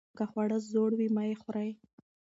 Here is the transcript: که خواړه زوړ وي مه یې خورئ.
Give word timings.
که 0.17 0.23
خواړه 0.31 0.57
زوړ 0.71 0.91
وي 0.99 1.07
مه 1.15 1.23
یې 1.29 1.35
خورئ. 1.41 1.69